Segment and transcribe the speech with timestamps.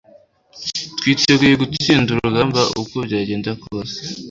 [0.97, 3.97] twiteguye gutsinda urugamba uko byagenda kose